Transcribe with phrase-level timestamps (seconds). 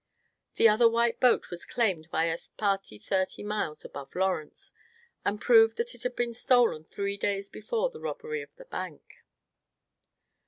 [0.55, 4.71] The other white boat was claimed by a party thirty miles above Lawrence,
[5.23, 9.17] who proved that it had been stolen three days before the robbery of the bank.